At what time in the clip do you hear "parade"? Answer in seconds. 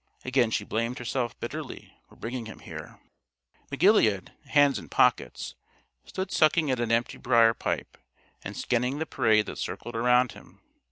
9.05-9.45